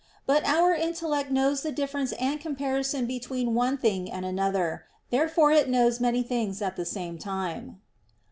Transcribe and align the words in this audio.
But 0.25 0.43
our 0.45 0.73
intellect 0.73 1.29
knows 1.29 1.61
the 1.61 1.71
difference 1.71 2.11
and 2.13 2.41
comparison 2.41 3.05
between 3.05 3.53
one 3.53 3.77
thing 3.77 4.11
and 4.11 4.25
another. 4.25 4.85
Therefore 5.11 5.51
it 5.51 5.69
knows 5.69 5.99
many 5.99 6.23
things 6.23 6.59
at 6.59 6.75
the 6.75 6.85
same 6.85 7.19
time. 7.19 7.79